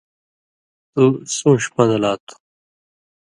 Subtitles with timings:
[0.93, 2.35] تُوۡ سُون٘ݜیۡ پن٘دہۡ لا تھُو۔